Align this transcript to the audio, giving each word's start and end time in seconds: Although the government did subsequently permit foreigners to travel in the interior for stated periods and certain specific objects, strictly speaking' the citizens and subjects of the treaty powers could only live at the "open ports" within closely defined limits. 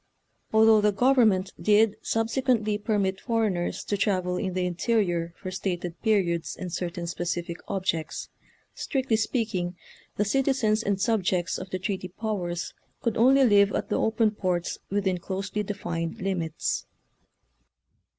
Although 0.51 0.81
the 0.81 0.91
government 0.91 1.51
did 1.61 1.95
subsequently 2.01 2.79
permit 2.79 3.21
foreigners 3.21 3.83
to 3.83 3.95
travel 3.95 4.35
in 4.35 4.53
the 4.55 4.65
interior 4.65 5.35
for 5.37 5.51
stated 5.51 6.01
periods 6.01 6.57
and 6.59 6.73
certain 6.73 7.05
specific 7.05 7.57
objects, 7.67 8.27
strictly 8.73 9.15
speaking' 9.15 9.75
the 10.17 10.25
citizens 10.25 10.81
and 10.81 10.99
subjects 10.99 11.59
of 11.59 11.69
the 11.69 11.77
treaty 11.77 12.07
powers 12.07 12.73
could 13.03 13.15
only 13.15 13.43
live 13.45 13.71
at 13.73 13.89
the 13.89 13.99
"open 14.01 14.31
ports" 14.31 14.79
within 14.89 15.19
closely 15.19 15.61
defined 15.61 16.19
limits. 16.19 16.87